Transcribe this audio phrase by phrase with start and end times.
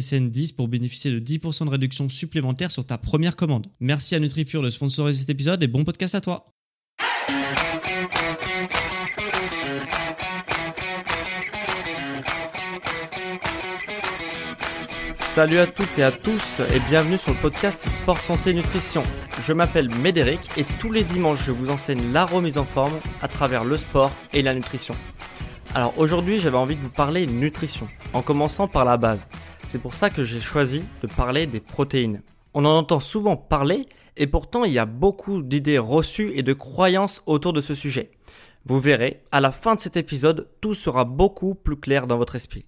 [0.00, 3.66] SSN 10 pour bénéficier de 10% de réduction supplémentaire sur ta première commande.
[3.80, 6.46] Merci à NutriPure de sponsoriser cet épisode et bon podcast à toi.
[15.14, 19.02] Salut à toutes et à tous et bienvenue sur le podcast Sport Santé Nutrition.
[19.44, 23.26] Je m'appelle Médéric et tous les dimanches je vous enseigne la remise en forme à
[23.26, 24.94] travers le sport et la nutrition.
[25.76, 29.26] Alors aujourd'hui j'avais envie de vous parler nutrition, en commençant par la base.
[29.66, 32.22] C'est pour ça que j'ai choisi de parler des protéines.
[32.54, 33.86] On en entend souvent parler
[34.16, 38.12] et pourtant il y a beaucoup d'idées reçues et de croyances autour de ce sujet.
[38.66, 42.36] Vous verrez, à la fin de cet épisode, tout sera beaucoup plus clair dans votre
[42.36, 42.66] esprit.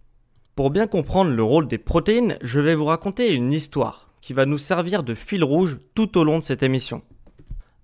[0.57, 4.47] Pour bien comprendre le rôle des protéines, je vais vous raconter une histoire qui va
[4.47, 7.03] nous servir de fil rouge tout au long de cette émission.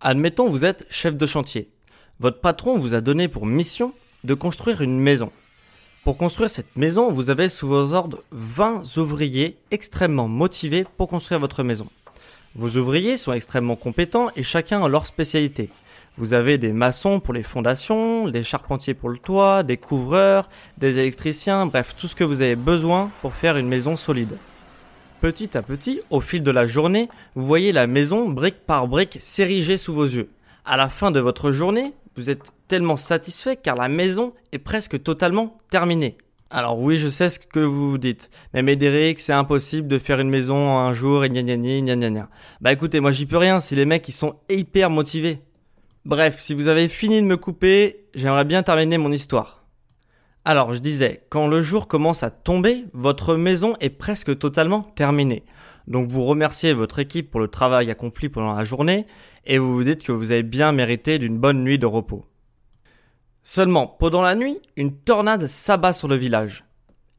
[0.01, 1.71] Admettons vous êtes chef de chantier.
[2.19, 5.31] Votre patron vous a donné pour mission de construire une maison.
[6.05, 11.41] Pour construire cette maison, vous avez sous vos ordres 20 ouvriers extrêmement motivés pour construire
[11.41, 11.87] votre maison.
[12.55, 15.71] Vos ouvriers sont extrêmement compétents et chacun a leur spécialité.
[16.19, 20.99] Vous avez des maçons pour les fondations, des charpentiers pour le toit, des couvreurs, des
[20.99, 24.37] électriciens, bref, tout ce que vous avez besoin pour faire une maison solide.
[25.23, 29.17] Petit à petit, au fil de la journée, vous voyez la maison brique par brique
[29.21, 30.29] s'ériger sous vos yeux.
[30.65, 35.03] À la fin de votre journée, vous êtes tellement satisfait car la maison est presque
[35.03, 36.17] totalement terminée.
[36.51, 38.31] Alors oui, je sais ce que vous vous dites.
[38.53, 42.29] Mais Médéric, c'est impossible de faire une maison un jour et gna gna gna
[42.61, 45.41] Bah écoutez, moi j'y peux rien si les mecs ils sont hyper motivés.
[46.05, 49.65] Bref, si vous avez fini de me couper, j'aimerais bien terminer mon histoire.
[50.45, 55.45] Alors je disais, quand le jour commence à tomber, votre maison est presque totalement terminée.
[55.87, 59.07] Donc vous remerciez votre équipe pour le travail accompli pendant la journée
[59.45, 62.25] et vous vous dites que vous avez bien mérité d'une bonne nuit de repos.
[63.43, 66.65] Seulement, pendant la nuit, une tornade s'abat sur le village.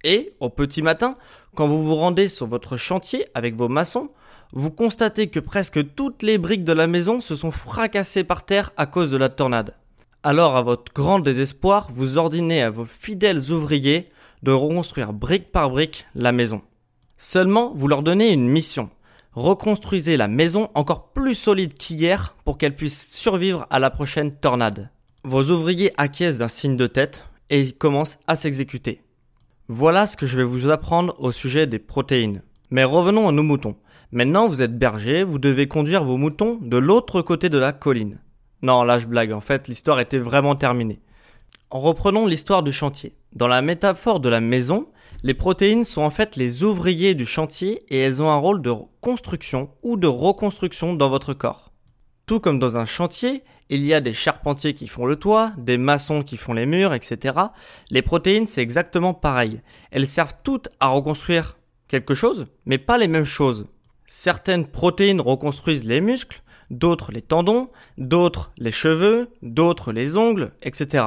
[0.06, 1.18] Et, au petit matin,
[1.56, 4.12] quand vous vous rendez sur votre chantier avec vos maçons,
[4.54, 8.72] vous constatez que presque toutes les briques de la maison se sont fracassées par terre
[8.78, 9.76] à cause de la tornade.
[10.24, 14.10] Alors, à votre grand désespoir, vous ordonnez à vos fidèles ouvriers
[14.44, 16.62] de reconstruire brique par brique la maison.
[17.24, 18.90] Seulement, vous leur donnez une mission.
[19.32, 24.90] Reconstruisez la maison encore plus solide qu'hier pour qu'elle puisse survivre à la prochaine tornade.
[25.24, 29.02] Vos ouvriers acquiescent d'un signe de tête et ils commencent à s'exécuter.
[29.70, 32.42] Voilà ce que je vais vous apprendre au sujet des protéines.
[32.72, 33.78] Mais revenons à nos moutons.
[34.12, 38.20] Maintenant, vous êtes berger, vous devez conduire vos moutons de l'autre côté de la colline.
[38.64, 41.00] Non, là je blague, en fait l'histoire était vraiment terminée.
[41.72, 43.16] Reprenons l'histoire du chantier.
[43.32, 44.90] Dans la métaphore de la maison,
[45.22, 48.74] les protéines sont en fait les ouvriers du chantier et elles ont un rôle de
[49.02, 51.72] construction ou de reconstruction dans votre corps.
[52.26, 55.78] Tout comme dans un chantier, il y a des charpentiers qui font le toit, des
[55.78, 57.38] maçons qui font les murs, etc.
[57.90, 59.62] Les protéines, c'est exactement pareil.
[59.92, 61.58] Elles servent toutes à reconstruire
[61.88, 63.68] quelque chose, mais pas les mêmes choses.
[64.08, 71.06] Certaines protéines reconstruisent les muscles, d'autres les tendons, d'autres les cheveux, d'autres les ongles, etc.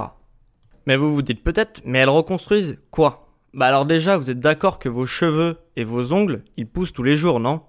[0.87, 3.26] Mais vous vous dites peut-être, mais elles reconstruisent quoi?
[3.57, 7.03] Bah alors déjà, vous êtes d'accord que vos cheveux et vos ongles, ils poussent tous
[7.03, 7.63] les jours, non?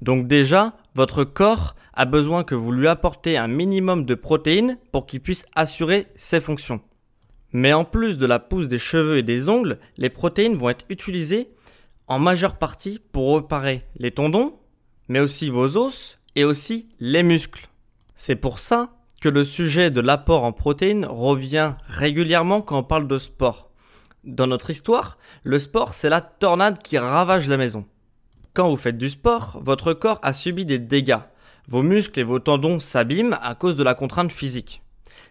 [0.00, 5.06] Donc déjà, votre corps a besoin que vous lui apportez un minimum de protéines pour
[5.06, 6.80] qu'il puisse assurer ses fonctions.
[7.52, 10.84] Mais en plus de la pousse des cheveux et des ongles, les protéines vont être
[10.88, 11.50] utilisées
[12.08, 14.58] en majeure partie pour réparer les tendons,
[15.06, 17.68] mais aussi vos os et aussi les muscles.
[18.16, 23.06] C'est pour ça que le sujet de l'apport en protéines revient régulièrement quand on parle
[23.06, 23.71] de sport.
[24.24, 27.86] Dans notre histoire, le sport, c'est la tornade qui ravage la maison.
[28.54, 31.18] Quand vous faites du sport, votre corps a subi des dégâts.
[31.66, 34.82] Vos muscles et vos tendons s'abîment à cause de la contrainte physique.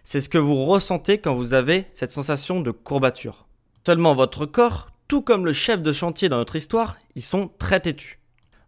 [0.04, 3.46] C'est ce que vous ressentez quand vous avez cette sensation de courbature.
[3.86, 7.80] Seulement votre corps, tout comme le chef de chantier dans notre histoire, ils sont très
[7.80, 8.18] têtus.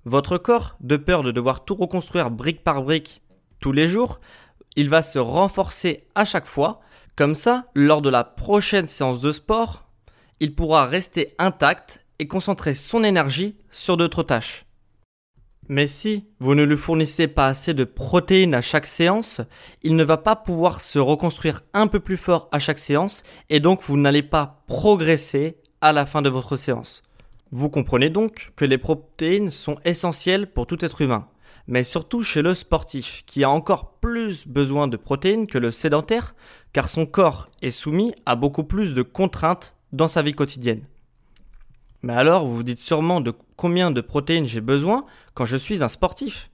[0.06, 3.22] Votre corps, de peur de devoir tout reconstruire brique par brique
[3.60, 4.20] tous les jours,
[4.76, 6.80] il va se renforcer à chaque fois.
[7.16, 9.83] Comme ça, lors de la prochaine séance de sport,
[10.40, 14.66] il pourra rester intact et concentrer son énergie sur d'autres tâches.
[15.68, 19.40] Mais si vous ne lui fournissez pas assez de protéines à chaque séance,
[19.82, 23.60] il ne va pas pouvoir se reconstruire un peu plus fort à chaque séance et
[23.60, 27.02] donc vous n'allez pas progresser à la fin de votre séance.
[27.50, 31.28] Vous comprenez donc que les protéines sont essentielles pour tout être humain,
[31.66, 36.34] mais surtout chez le sportif qui a encore plus besoin de protéines que le sédentaire
[36.74, 40.82] car son corps est soumis à beaucoup plus de contraintes dans sa vie quotidienne.
[42.02, 45.82] Mais alors, vous vous dites sûrement de combien de protéines j'ai besoin quand je suis
[45.82, 46.50] un sportif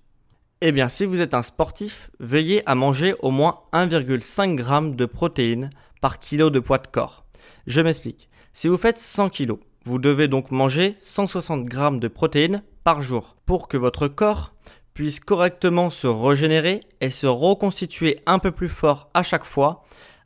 [0.60, 5.06] Eh bien, si vous êtes un sportif, veillez à manger au moins 1,5 g de
[5.06, 5.70] protéines
[6.00, 7.24] par kilo de poids de corps.
[7.66, 8.28] Je m'explique.
[8.52, 9.54] Si vous faites 100 kg,
[9.84, 14.52] vous devez donc manger 160 g de protéines par jour pour que votre corps
[14.92, 19.84] puisse correctement se régénérer et se reconstituer un peu plus fort à chaque fois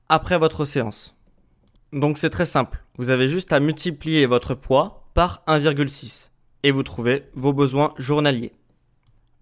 [0.09, 1.14] après votre séance.
[1.95, 6.31] Donc c'est très simple, vous avez juste à multiplier votre poids par 1,6
[6.65, 8.53] et vous trouvez vos besoins journaliers.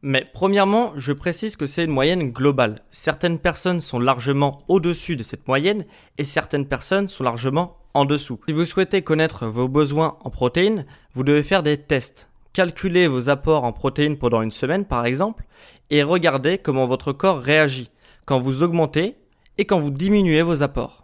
[0.03, 2.83] Mais premièrement, je précise que c'est une moyenne globale.
[2.91, 5.87] Certaines personnes sont largement au-dessus de cette moyenne
[6.19, 8.39] et certaines personnes sont largement en dessous.
[8.47, 10.85] Si vous souhaitez connaître vos besoins en protéines,
[11.15, 12.29] vous devez faire des tests.
[12.53, 15.45] Calculez vos apports en protéines pendant une semaine par exemple
[15.89, 17.89] et regardez comment votre corps réagit
[18.27, 19.17] quand vous augmentez
[19.57, 21.02] et quand vous diminuez vos apports.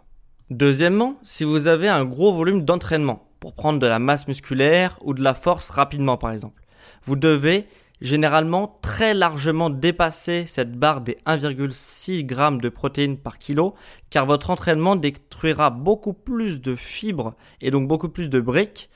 [0.49, 5.13] Deuxièmement, si vous avez un gros volume d'entraînement, pour prendre de la masse musculaire ou
[5.13, 6.61] de la force rapidement par exemple.
[7.03, 7.67] Vous devez
[8.01, 13.75] généralement très largement dépasser cette barre des 1,6 g de protéines par kilo
[14.09, 18.89] car votre entraînement détruira beaucoup plus de fibres et donc beaucoup plus de briques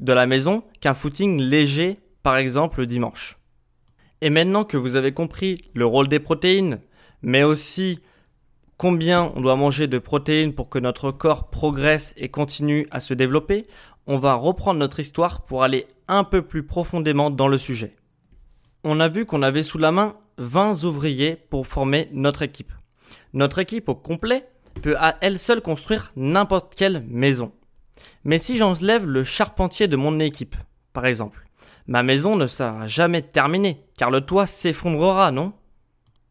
[0.00, 3.38] de la maison qu'un footing léger par exemple le dimanche.
[4.20, 6.80] Et maintenant que vous avez compris le rôle des protéines,
[7.22, 8.00] mais aussi
[8.82, 13.14] combien on doit manger de protéines pour que notre corps progresse et continue à se
[13.14, 13.68] développer,
[14.08, 17.94] on va reprendre notre histoire pour aller un peu plus profondément dans le sujet.
[18.82, 22.72] On a vu qu'on avait sous la main 20 ouvriers pour former notre équipe.
[23.34, 24.48] Notre équipe au complet
[24.82, 27.52] peut à elle seule construire n'importe quelle maison.
[28.24, 30.56] Mais si j'enlève le charpentier de mon équipe,
[30.92, 31.46] par exemple,
[31.86, 35.52] ma maison ne sera jamais terminée, car le toit s'effondrera, non?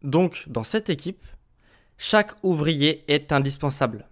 [0.04, 1.24] Donc, dans cette équipe,
[2.04, 4.08] chaque ouvrier est indispensable.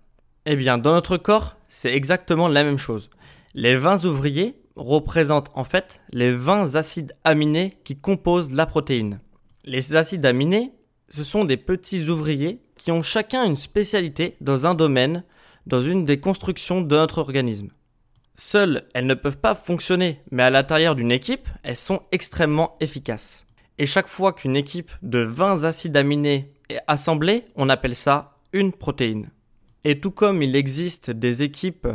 [0.45, 3.09] Eh bien, dans notre corps, c'est exactement la même chose.
[3.56, 9.19] Les 20 ouvriers représentent en fait les 20 acides aminés qui composent la protéine.
[9.65, 10.71] Les acides aminés,
[11.09, 15.24] ce sont des petits ouvriers qui ont chacun une spécialité dans un domaine,
[15.65, 17.71] dans une des constructions de notre organisme.
[18.36, 23.47] Seules, elles ne peuvent pas fonctionner, mais à l'intérieur d'une équipe, elles sont extrêmement efficaces.
[23.80, 28.71] Et chaque fois qu'une équipe de 20 acides aminés est assemblée, on appelle ça une
[28.71, 29.30] protéine.
[29.83, 31.88] Et tout comme il existe des équipes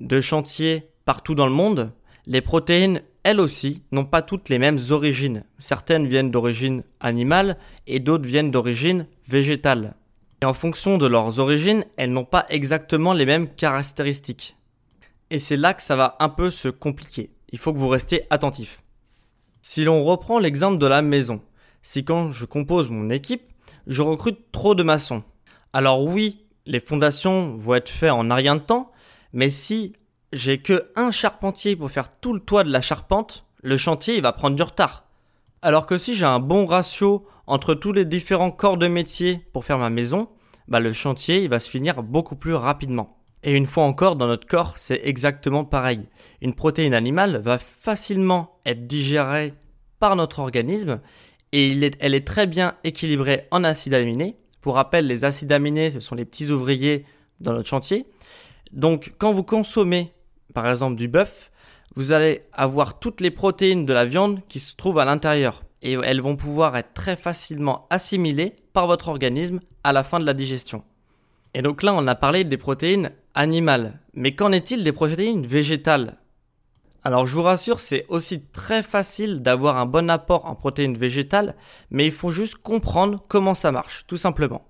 [0.00, 1.92] de chantier partout dans le monde,
[2.26, 5.44] les protéines, elles aussi, n'ont pas toutes les mêmes origines.
[5.58, 7.56] Certaines viennent d'origine animale
[7.86, 9.94] et d'autres viennent d'origine végétale.
[10.42, 14.56] Et en fonction de leurs origines, elles n'ont pas exactement les mêmes caractéristiques.
[15.30, 17.30] Et c'est là que ça va un peu se compliquer.
[17.50, 18.82] Il faut que vous restiez attentif.
[19.62, 21.40] Si l'on reprend l'exemple de la maison,
[21.82, 23.52] si quand je compose mon équipe,
[23.86, 25.22] je recrute trop de maçons.
[25.72, 28.90] Alors oui, les fondations vont être faites en rien de temps,
[29.32, 29.94] mais si
[30.32, 34.32] j'ai que un charpentier pour faire tout le toit de la charpente, le chantier va
[34.32, 35.04] prendre du retard.
[35.62, 39.64] Alors que si j'ai un bon ratio entre tous les différents corps de métier pour
[39.64, 40.28] faire ma maison,
[40.68, 43.18] bah le chantier va se finir beaucoup plus rapidement.
[43.42, 46.08] Et une fois encore, dans notre corps, c'est exactement pareil.
[46.42, 49.54] Une protéine animale va facilement être digérée
[49.98, 51.00] par notre organisme
[51.52, 54.36] et elle est très bien équilibrée en acides aminés.
[54.60, 57.04] Pour rappel, les acides aminés, ce sont les petits ouvriers
[57.40, 58.06] dans notre chantier.
[58.72, 60.12] Donc, quand vous consommez
[60.54, 61.50] par exemple du bœuf,
[61.94, 65.92] vous allez avoir toutes les protéines de la viande qui se trouvent à l'intérieur et
[65.92, 70.34] elles vont pouvoir être très facilement assimilées par votre organisme à la fin de la
[70.34, 70.82] digestion.
[71.54, 74.00] Et donc là, on a parlé des protéines animales.
[74.14, 76.16] Mais qu'en est-il des protéines végétales?
[77.06, 81.54] Alors je vous rassure, c'est aussi très facile d'avoir un bon apport en protéines végétales,
[81.88, 84.66] mais il faut juste comprendre comment ça marche, tout simplement.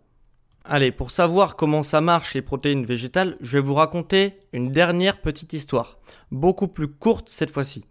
[0.62, 5.23] Allez, pour savoir comment ça marche les protéines végétales, je vais vous raconter une dernière
[5.23, 5.97] petite histoire,
[6.31, 7.87] beaucoup plus courte cette fois-ci.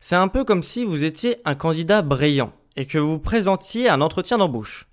[0.00, 4.00] C'est un peu comme si vous étiez un candidat brillant et que vous présentiez un
[4.00, 4.88] entretien d'embauche.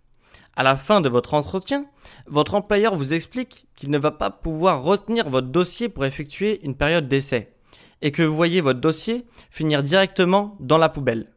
[0.57, 1.85] À la fin de votre entretien,
[2.27, 6.75] votre employeur vous explique qu'il ne va pas pouvoir retenir votre dossier pour effectuer une
[6.75, 7.53] période d'essai.
[8.01, 11.31] Et que vous voyez votre dossier finir directement dans la poubelle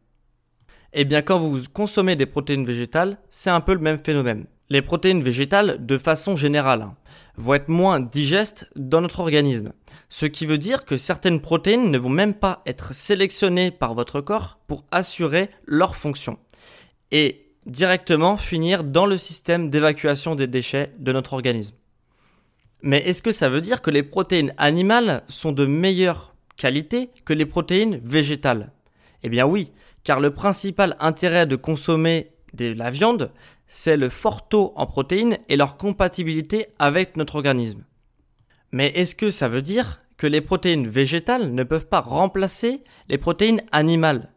[0.92, 4.46] Eh bien quand vous consommez des protéines végétales, c'est un peu le même phénomène.
[4.70, 6.96] Les protéines végétales, de façon générale, hein,
[7.36, 9.72] vont être moins digestes dans notre organisme.
[10.08, 14.20] Ce qui veut dire que certaines protéines ne vont même pas être sélectionnées par votre
[14.20, 16.38] corps pour assurer leur fonction.
[17.10, 21.74] Et directement finir dans le système d'évacuation des déchets de notre organisme.
[22.82, 27.32] Mais est-ce que ça veut dire que les protéines animales sont de meilleure qualité que
[27.32, 28.72] les protéines végétales
[29.22, 33.32] Eh bien oui, car le principal intérêt de consommer de la viande,
[33.66, 37.84] c'est le fort taux en protéines et leur compatibilité avec notre organisme.
[38.72, 43.18] Mais est-ce que ça veut dire que les protéines végétales ne peuvent pas remplacer les
[43.18, 44.30] protéines animales?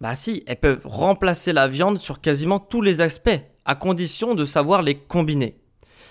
[0.00, 4.44] Bah si, elles peuvent remplacer la viande sur quasiment tous les aspects, à condition de
[4.44, 5.58] savoir les combiner.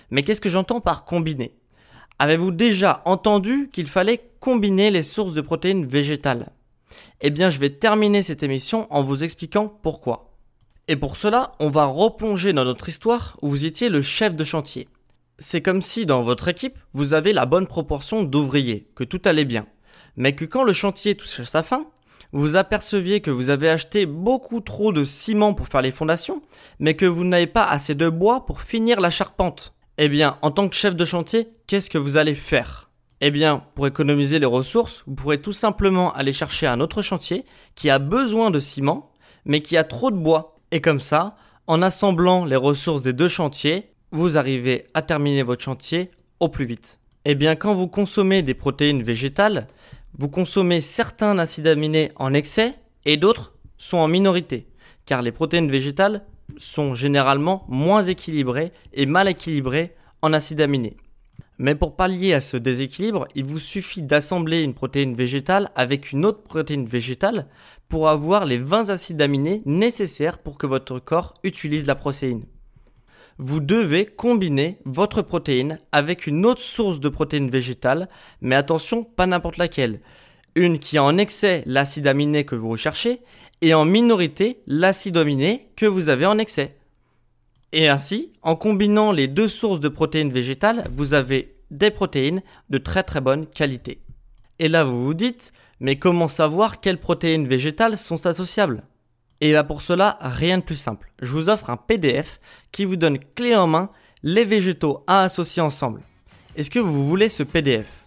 [0.09, 1.55] Mais qu'est-ce que j'entends par combiner?
[2.19, 6.51] Avez-vous déjà entendu qu'il fallait combiner les sources de protéines végétales
[7.19, 10.37] Eh bien, je vais terminer cette émission en vous expliquant pourquoi.
[10.87, 14.43] Et pour cela, on va replonger dans notre histoire où vous étiez le chef de
[14.43, 14.87] chantier.
[15.39, 19.45] C'est comme si dans votre équipe, vous avez la bonne proportion d'ouvriers, que tout allait
[19.45, 19.65] bien.
[20.15, 21.87] Mais que quand le chantier touche à sa fin,
[22.31, 26.43] vous aperceviez que vous avez acheté beaucoup trop de ciment pour faire les fondations,
[26.77, 29.73] mais que vous n'avez pas assez de bois pour finir la charpente.
[29.97, 32.84] Eh bien, en tant que chef de chantier, qu'est-ce que vous allez faire?
[33.21, 37.45] Eh bien, pour économiser les ressources, vous pourrez tout simplement aller chercher un autre chantier
[37.73, 39.11] qui a besoin de ciment,
[39.45, 43.29] mais qui a trop de bois et comme ça, en assemblant les ressources des deux
[43.29, 46.99] chantiers, vous arrivez à terminer votre chantier au plus vite.
[47.23, 49.67] Eh bien, quand vous consommez des protéines végétales,
[50.17, 54.67] vous consommez certains acides aminés en excès et d'autres sont en minorité,
[55.05, 56.25] car les protéines végétales
[56.57, 60.97] sont généralement moins équilibrées et mal équilibrées en acides aminés.
[61.57, 66.25] Mais pour pallier à ce déséquilibre, il vous suffit d'assembler une protéine végétale avec une
[66.25, 67.47] autre protéine végétale
[67.87, 72.45] pour avoir les 20 acides aminés nécessaires pour que votre corps utilise la protéine.
[73.37, 78.09] Vous devez combiner votre protéine avec une autre source de protéines végétales,
[78.41, 80.01] mais attention, pas n'importe laquelle.
[80.55, 83.21] Une qui a en excès l'acide aminé que vous recherchez
[83.61, 86.75] et en minorité l'acide aminé que vous avez en excès.
[87.77, 92.77] Et ainsi, en combinant les deux sources de protéines végétales, vous avez des protéines de
[92.77, 93.99] très très bonne qualité.
[94.59, 95.51] Et là, vous vous dites,
[95.81, 98.83] mais comment savoir quelles protéines végétales sont associables?
[99.41, 101.11] Et bien pour cela, rien de plus simple.
[101.21, 102.39] Je vous offre un PDF
[102.71, 103.89] qui vous donne clé en main
[104.23, 106.01] les végétaux à associer ensemble.
[106.55, 108.05] Est-ce que vous voulez ce PDF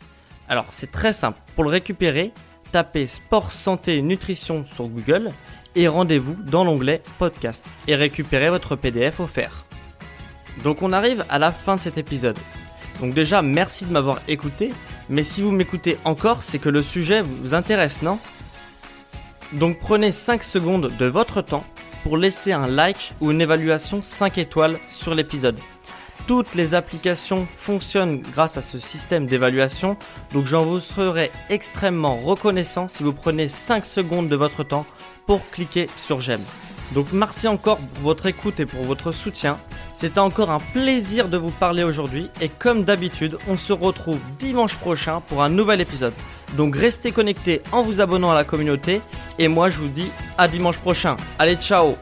[0.48, 1.42] Alors c'est très simple.
[1.54, 2.32] Pour le récupérer,
[2.72, 5.28] tapez Sport Santé Nutrition sur Google
[5.74, 9.64] et rendez-vous dans l'onglet Podcast et récupérez votre PDF offert.
[10.64, 12.38] Donc on arrive à la fin de cet épisode.
[13.00, 14.70] Donc déjà merci de m'avoir écouté
[15.08, 18.18] mais si vous m'écoutez encore, c'est que le sujet vous intéresse, non?
[19.52, 21.64] Donc prenez 5 secondes de votre temps
[22.02, 25.58] pour laisser un like ou une évaluation 5 étoiles sur l'épisode.
[26.28, 29.96] Toutes les applications fonctionnent grâce à ce système d'évaluation,
[30.34, 34.84] donc j'en vous serai extrêmement reconnaissant si vous prenez 5 secondes de votre temps
[35.26, 36.44] pour cliquer sur j'aime.
[36.92, 39.58] Donc merci encore pour votre écoute et pour votre soutien.
[39.94, 44.76] C'était encore un plaisir de vous parler aujourd'hui et comme d'habitude, on se retrouve dimanche
[44.76, 46.14] prochain pour un nouvel épisode.
[46.58, 49.00] Donc restez connectés en vous abonnant à la communauté
[49.38, 51.16] et moi je vous dis à dimanche prochain.
[51.38, 51.96] Allez ciao